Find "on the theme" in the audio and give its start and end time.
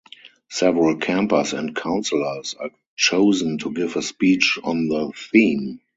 4.63-5.79